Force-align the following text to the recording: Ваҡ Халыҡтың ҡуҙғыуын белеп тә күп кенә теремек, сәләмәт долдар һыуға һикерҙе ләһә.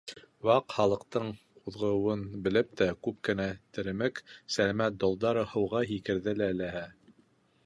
Ваҡ 0.47 0.73
Халыҡтың 0.77 1.27
ҡуҙғыуын 1.65 2.23
белеп 2.47 2.73
тә 2.81 2.89
күп 3.09 3.21
кенә 3.29 3.47
теремек, 3.79 4.25
сәләмәт 4.57 5.01
долдар 5.05 5.45
һыуға 5.55 5.87
һикерҙе 5.95 6.39
ләһә. 6.45 6.85